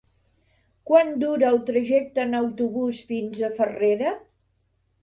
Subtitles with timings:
[0.91, 4.17] Quant dura el trajecte en autobús fins a Farrera?